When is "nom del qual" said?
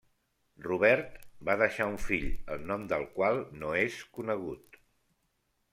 2.73-3.41